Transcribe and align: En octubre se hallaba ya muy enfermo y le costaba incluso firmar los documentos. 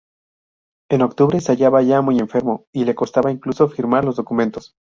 En 0.89 1.03
octubre 1.03 1.39
se 1.41 1.51
hallaba 1.51 1.83
ya 1.83 2.01
muy 2.01 2.17
enfermo 2.17 2.65
y 2.73 2.85
le 2.85 2.95
costaba 2.95 3.31
incluso 3.31 3.69
firmar 3.69 4.03
los 4.03 4.15
documentos. 4.15 4.73